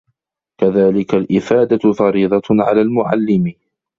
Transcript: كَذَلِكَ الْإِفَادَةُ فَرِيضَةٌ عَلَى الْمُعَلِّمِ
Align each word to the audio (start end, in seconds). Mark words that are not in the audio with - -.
كَذَلِكَ 0.57 1.13
الْإِفَادَةُ 1.13 1.93
فَرِيضَةٌ 1.93 2.41
عَلَى 2.51 2.81
الْمُعَلِّمِ 2.81 3.53